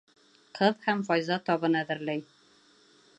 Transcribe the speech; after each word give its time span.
Ҡыҙ 0.59 0.79
һәм 0.87 1.03
Файза 1.09 1.37
табын 1.51 1.79
әҙерләй. 1.83 2.25